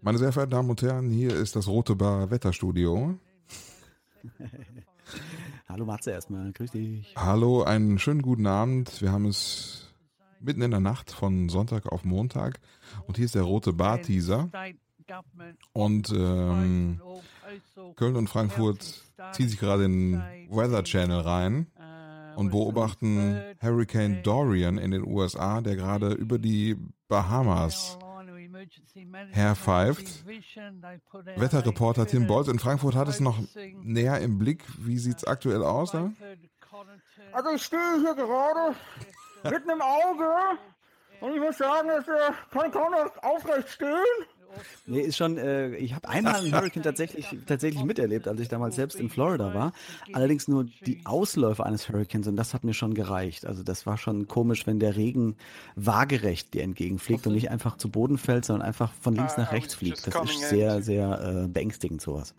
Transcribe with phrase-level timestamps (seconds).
[0.00, 3.18] Meine sehr verehrten Damen und Herren, hier ist das Rote Bar Wetterstudio.
[5.68, 7.12] Hallo Matze erstmal, grüß dich.
[7.16, 9.02] Hallo, einen schönen guten Abend.
[9.02, 9.92] Wir haben es
[10.40, 12.60] mitten in der Nacht von Sonntag auf Montag
[13.08, 14.48] und hier ist der Rote Bar Teaser.
[15.72, 17.00] Und ähm,
[17.96, 19.02] Köln und Frankfurt
[19.32, 21.66] ziehen sich gerade in Weather Channel rein
[22.36, 26.76] und beobachten Hurricane Dorian in den USA, der gerade über die
[27.08, 27.98] Bahamas
[29.32, 30.24] herpfeift.
[31.36, 33.38] Wetterreporter Tim Bolz in Frankfurt hat es noch
[33.82, 34.64] näher im Blick.
[34.78, 36.12] Wie sieht es aktuell aus da?
[37.32, 38.76] Also ich stehe hier gerade
[39.44, 40.30] mitten im Auge
[41.20, 44.26] und ich muss sagen, es äh, kann kaum noch aufrecht stehen.
[44.86, 48.76] Nee, ist schon, äh, ich habe einmal einen Hurricane tatsächlich, tatsächlich miterlebt, als ich damals
[48.76, 49.72] selbst in Florida war.
[50.12, 53.46] Allerdings nur die Ausläufer eines Hurricanes und das hat mir schon gereicht.
[53.46, 55.36] Also das war schon komisch, wenn der Regen
[55.76, 59.74] waagerecht dir entgegenfliegt und nicht einfach zu Boden fällt, sondern einfach von links nach rechts
[59.74, 60.06] fliegt.
[60.06, 62.34] Das ist sehr, sehr äh, beängstigend sowas.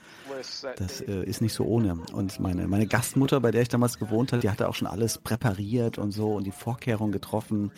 [0.78, 2.00] Das äh, ist nicht so ohne.
[2.14, 5.18] Und meine, meine Gastmutter, bei der ich damals gewohnt habe, die hatte auch schon alles
[5.18, 7.72] präpariert und so und die Vorkehrungen getroffen.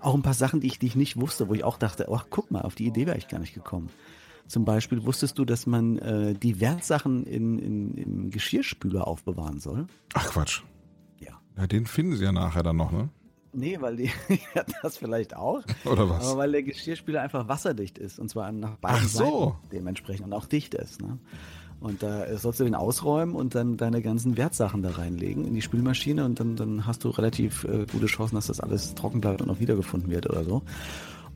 [0.00, 2.26] Auch ein paar Sachen, die ich, die ich nicht wusste, wo ich auch dachte, ach
[2.30, 3.73] guck mal, auf die Idee wäre ich gar nicht gekommen.
[4.46, 9.86] Zum Beispiel wusstest du, dass man äh, die Wertsachen in, in, im Geschirrspüler aufbewahren soll?
[10.12, 10.62] Ach Quatsch.
[11.18, 11.40] Ja.
[11.56, 13.08] Ja, den finden sie ja nachher dann noch, ne?
[13.54, 14.10] Nee, weil die,
[14.54, 15.62] ja, das vielleicht auch.
[15.84, 16.26] Oder was?
[16.26, 18.18] Aber weil der Geschirrspüler einfach wasserdicht ist.
[18.18, 19.44] Und zwar nach beiden Ach so.
[19.44, 21.00] Seiten dementsprechend und auch dicht ist.
[21.00, 21.18] Ne?
[21.80, 25.62] Und da sollst du den ausräumen und dann deine ganzen Wertsachen da reinlegen in die
[25.62, 29.42] Spülmaschine und dann, dann hast du relativ äh, gute Chancen, dass das alles trocken bleibt
[29.42, 30.62] und auch wiedergefunden wird oder so.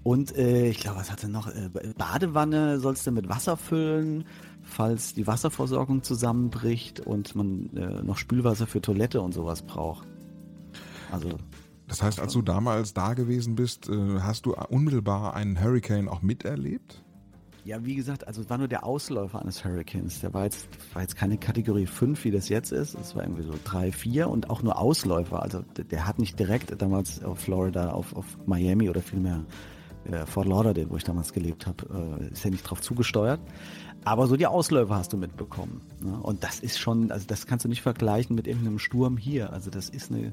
[0.02, 1.48] Und äh, ich glaube, was hatte noch?
[1.48, 4.24] Äh, Badewanne sollst du mit Wasser füllen,
[4.62, 10.06] falls die Wasserversorgung zusammenbricht und man äh, noch Spülwasser für Toilette und sowas braucht.
[11.10, 11.30] Also
[11.86, 16.22] Das heißt, als du damals da gewesen bist, äh, hast du unmittelbar einen Hurricane auch
[16.22, 17.02] miterlebt?
[17.64, 20.20] Ja, wie gesagt, also es war nur der Ausläufer eines Hurricanes.
[20.20, 22.94] Der war jetzt, war jetzt keine Kategorie 5, wie das jetzt ist.
[22.94, 25.42] Es war irgendwie so 3, 4 und auch nur Ausläufer.
[25.42, 29.44] Also der, der hat nicht direkt damals auf Florida, auf, auf Miami oder vielmehr
[30.10, 33.40] äh, Fort Lauderdale, wo ich damals gelebt habe, äh, ist ja nicht drauf zugesteuert.
[34.04, 35.82] Aber so die Ausläufer hast du mitbekommen.
[36.00, 36.18] Ne?
[36.22, 39.52] Und das ist schon, also das kannst du nicht vergleichen mit irgendeinem Sturm hier.
[39.52, 40.32] Also das ist eine,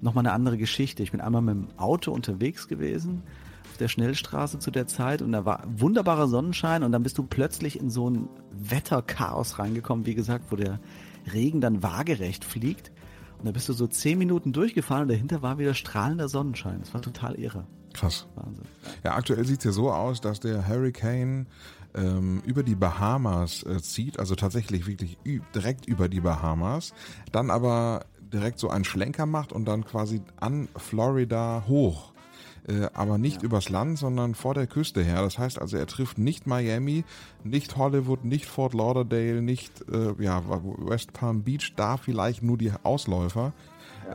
[0.00, 1.02] nochmal eine andere Geschichte.
[1.02, 3.22] Ich bin einmal mit dem Auto unterwegs gewesen
[3.70, 7.22] auf der Schnellstraße zu der Zeit und da war wunderbarer Sonnenschein und dann bist du
[7.24, 10.80] plötzlich in so ein Wetterchaos reingekommen, wie gesagt, wo der
[11.32, 12.90] Regen dann waagerecht fliegt.
[13.38, 16.80] Und da bist du so zehn Minuten durchgefahren und dahinter war wieder strahlender Sonnenschein.
[16.80, 17.66] Das war total irre.
[17.92, 18.26] Krass.
[18.36, 18.64] Wahnsinn.
[19.04, 21.46] Ja, aktuell sieht es ja so aus, dass der Hurricane
[21.94, 25.18] ähm, über die Bahamas äh, zieht, also tatsächlich wirklich
[25.54, 26.94] direkt über die Bahamas,
[27.32, 32.12] dann aber direkt so einen Schlenker macht und dann quasi an Florida hoch.
[32.68, 35.22] Äh, aber nicht übers Land, sondern vor der Küste her.
[35.22, 37.04] Das heißt also, er trifft nicht Miami,
[37.42, 42.72] nicht Hollywood, nicht Fort Lauderdale, nicht äh, ja, West Palm Beach, da vielleicht nur die
[42.82, 43.52] Ausläufer.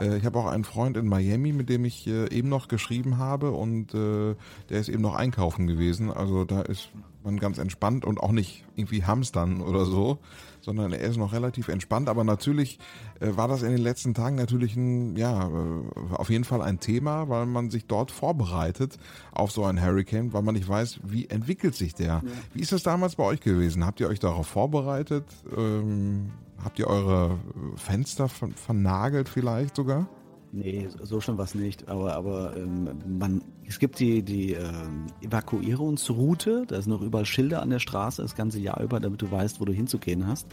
[0.00, 3.18] Äh, ich habe auch einen Freund in Miami, mit dem ich äh, eben noch geschrieben
[3.18, 4.34] habe und äh,
[4.68, 6.10] der ist eben noch einkaufen gewesen.
[6.10, 6.90] Also da ist
[7.26, 10.18] man ganz entspannt und auch nicht irgendwie hamstern oder so,
[10.60, 12.08] sondern er ist noch relativ entspannt.
[12.08, 12.78] Aber natürlich
[13.20, 16.80] äh, war das in den letzten Tagen natürlich ein, ja, äh, auf jeden Fall ein
[16.80, 18.98] Thema, weil man sich dort vorbereitet
[19.32, 22.22] auf so einen Hurricane, weil man nicht weiß, wie entwickelt sich der.
[22.54, 23.84] Wie ist das damals bei euch gewesen?
[23.84, 25.24] Habt ihr euch darauf vorbereitet?
[25.56, 26.30] Ähm,
[26.66, 27.38] habt ihr eure
[27.76, 30.08] Fenster ver vernagelt vielleicht sogar?
[30.50, 31.88] Nee, so schon was nicht.
[31.88, 37.62] Aber, aber ähm, man, es gibt die, die ähm, Evakuierungsroute, da sind noch überall Schilder
[37.62, 40.48] an der Straße das ganze Jahr über, damit du weißt, wo du hinzugehen hast.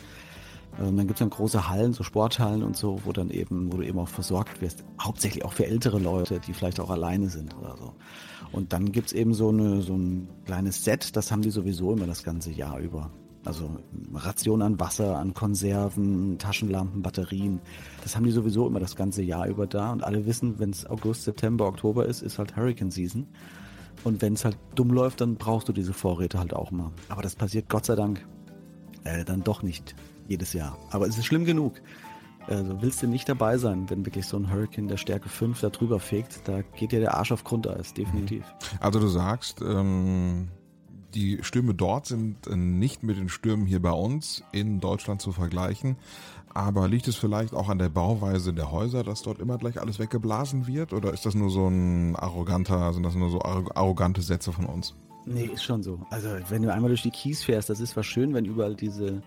[0.79, 3.78] Ähm, dann gibt es dann große Hallen, so Sporthallen und so, wo dann eben, wo
[3.78, 4.84] du eben auch versorgt wirst.
[5.01, 7.94] Hauptsächlich auch für ältere Leute, die vielleicht auch alleine sind oder so.
[8.51, 12.06] Und dann gibt's eben so, eine, so ein kleines Set, das haben die sowieso immer
[12.06, 13.09] das ganze Jahr über.
[13.46, 13.70] Also
[14.14, 17.59] Ration an Wasser, an Konserven, Taschenlampen, Batterien.
[18.02, 19.92] Das haben die sowieso immer das ganze Jahr über da.
[19.92, 23.28] Und alle wissen, wenn es August, September, Oktober ist, ist halt Hurricane Season.
[24.04, 26.92] Und wenn es halt dumm läuft, dann brauchst du diese Vorräte halt auch mal.
[27.09, 28.25] Aber das passiert Gott sei Dank
[29.04, 29.95] äh, dann doch nicht
[30.28, 30.78] jedes Jahr.
[30.92, 31.81] Aber es ist schlimm genug.
[32.48, 35.69] Also willst du nicht dabei sein, wenn wirklich so ein Hurricane der Stärke 5 da
[35.69, 38.44] drüber fegt, da geht dir der Arsch auf Grundeis, definitiv.
[38.81, 40.50] Also du sagst, ähm,
[41.13, 45.31] die Stürme dort sind äh, nicht mit den Stürmen hier bei uns in Deutschland zu
[45.31, 45.98] vergleichen.
[46.54, 49.98] Aber liegt es vielleicht auch an der Bauweise der Häuser, dass dort immer gleich alles
[49.98, 50.94] weggeblasen wird?
[50.94, 54.65] Oder ist das nur so ein arroganter, sind das nur so arro- arrogante Sätze von
[54.65, 54.94] uns?
[55.25, 56.00] Nee, ist schon so.
[56.10, 59.24] Also wenn du einmal durch die Kies fährst, das ist zwar schön, wenn überall diese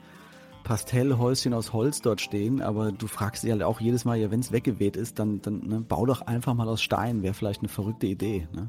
[0.62, 4.40] Pastellhäuschen aus Holz dort stehen, aber du fragst dich halt auch jedes Mal, ja, wenn
[4.40, 7.68] es weggeweht ist, dann, dann ne, bau doch einfach mal aus Stein, wäre vielleicht eine
[7.68, 8.48] verrückte Idee.
[8.52, 8.68] Ne?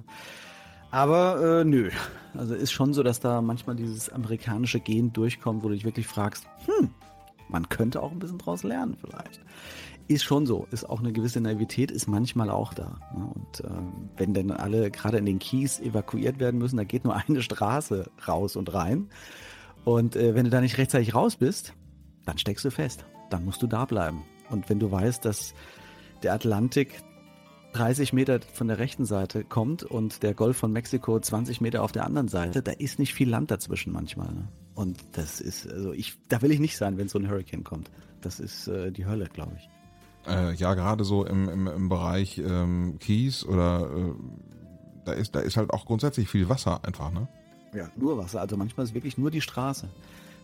[0.91, 1.89] Aber äh, nö.
[2.33, 6.07] Also ist schon so, dass da manchmal dieses amerikanische Gen durchkommt, wo du dich wirklich
[6.07, 6.91] fragst, hm,
[7.49, 9.41] man könnte auch ein bisschen draus lernen vielleicht.
[10.07, 12.99] Ist schon so, ist auch eine gewisse Naivität, ist manchmal auch da.
[13.13, 13.29] Ne?
[13.33, 13.69] Und äh,
[14.15, 18.09] wenn dann alle gerade in den Kies evakuiert werden müssen, da geht nur eine Straße
[18.27, 19.09] raus und rein.
[19.83, 21.73] Und äh, wenn du da nicht rechtzeitig raus bist,
[22.25, 23.05] dann steckst du fest.
[23.29, 24.23] Dann musst du da bleiben.
[24.49, 25.53] Und wenn du weißt, dass
[26.23, 27.01] der Atlantik
[27.77, 31.91] 30 Meter von der rechten Seite kommt und der Golf von Mexiko 20 Meter auf
[31.91, 34.33] der anderen Seite, da ist nicht viel Land dazwischen manchmal.
[34.33, 34.47] Ne?
[34.73, 37.91] Und das ist, also ich, da will ich nicht sein, wenn so ein Hurricane kommt.
[38.21, 39.69] Das ist äh, die Hölle, glaube ich.
[40.27, 44.13] Äh, ja, gerade so im, im, im Bereich ähm, Kies oder äh,
[45.05, 47.27] da ist, da ist halt auch grundsätzlich viel Wasser einfach, ne?
[47.75, 48.41] Ja, nur Wasser.
[48.41, 49.87] Also manchmal ist wirklich nur die Straße.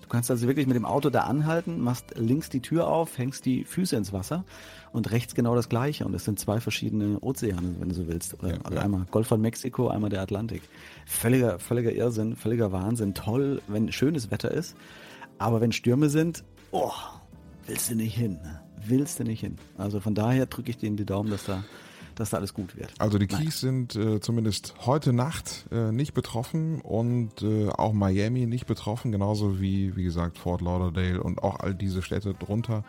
[0.04, 3.46] Du kannst also wirklich mit dem Auto da anhalten, machst links die Tür auf, hängst
[3.46, 4.44] die Füße ins Wasser
[4.92, 6.06] und rechts genau das gleiche.
[6.06, 8.36] Und es sind zwei verschiedene Ozeane, wenn du so willst.
[8.40, 8.82] Oder, Ja, also ja.
[8.84, 10.62] einmal Golf von Mexiko, einmal der Atlantik.
[11.06, 13.14] Völliger, völliger Irrsinn, völliger Wahnsinn.
[13.14, 14.76] Toll, wenn schönes Wetter ist.
[15.40, 16.92] Aber wenn Stürme sind, oh,
[17.66, 18.34] willst du nicht hin.
[18.44, 18.62] ne?
[18.86, 19.56] Willst du nicht hin.
[19.78, 21.64] Also von daher drücke ich denen die Daumen, dass da,
[22.16, 22.94] dass da alles gut wird.
[23.00, 23.44] Also die Nein.
[23.44, 29.12] Keys sind äh, zumindest heute Nacht äh, nicht betroffen und äh, auch Miami nicht betroffen,
[29.12, 32.84] genauso wie, wie gesagt, Fort Lauderdale und auch all diese Städte drunter.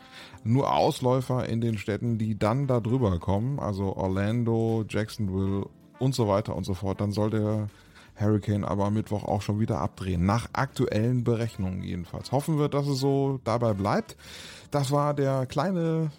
[0.45, 5.67] Nur Ausläufer in den Städten, die dann da drüber kommen, also Orlando, Jacksonville
[5.99, 7.01] und so weiter und so fort.
[7.01, 7.69] Dann soll der
[8.17, 10.25] Hurricane aber am Mittwoch auch schon wieder abdrehen.
[10.25, 12.33] Nach aktuellen Berechnungen jedenfalls.
[12.33, 14.17] Hoffen wir, dass es so dabei bleibt.
[14.71, 16.11] Das war der kleine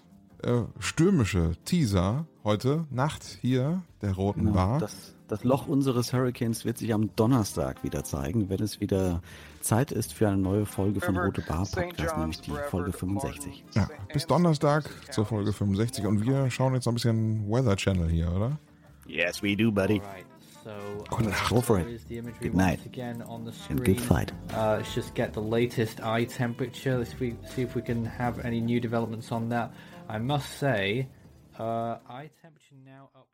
[0.44, 4.80] äh, stürmische Teaser heute Nacht hier der Roten Genau, Bar.
[4.80, 9.22] das, das Loch unseres Hurricanes wird sich am Donnerstag wieder zeigen, wenn es wieder
[9.62, 13.64] Zeit ist für eine neue Folge von Rote Bar Podcast, nämlich die Folge 65.
[13.74, 18.10] ja, bis Donnerstag zur Folge 65 und wir schauen jetzt noch ein bisschen Weather Channel
[18.10, 18.60] hier, oder?
[19.08, 20.02] Yes, we do, buddy.
[20.64, 20.72] So
[21.10, 21.50] Good uh, night.
[21.50, 22.10] Go for it.
[22.42, 22.80] Good night.
[22.88, 24.32] again on the And good fight.
[24.52, 26.98] Uh, let's just get the latest eye temperature.
[26.98, 29.72] Let's see if we can have any new developments on that.
[30.08, 31.10] I must say,
[31.58, 33.28] uh, eye temperature now up.